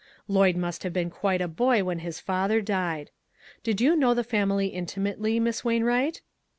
[0.27, 3.11] Lloyd must have been quite a boy when his father died.
[3.61, 6.23] Did you know the family intimately, Miss Wain wright?"